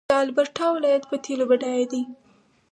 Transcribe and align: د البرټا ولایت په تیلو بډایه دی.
د 0.09 0.11
البرټا 0.25 0.67
ولایت 0.75 1.03
په 1.07 1.15
تیلو 1.23 1.45
بډایه 1.49 1.85
دی. 1.91 2.01